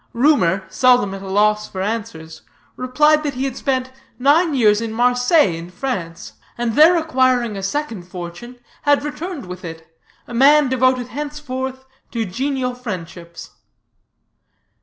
[0.13, 2.41] Rumor, seldom at a loss for answers,
[2.75, 7.61] replied that he had spent nine years in Marseilles in France, and there acquiring a
[7.61, 9.85] second fortune, had returned with it,
[10.27, 13.51] a man devoted henceforth to genial friendships.